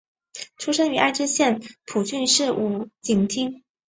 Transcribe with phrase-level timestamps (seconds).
[0.57, 3.61] 出身于爱知县蒲郡市五井町。